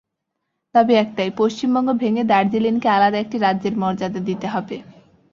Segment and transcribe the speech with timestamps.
[0.75, 4.77] দাবি একটাই, পশ্চিমবঙ্গ ভেঙে দার্জিলিংকে আলাদা একটি রাজ্যের মর্যাদা দিতে হবে।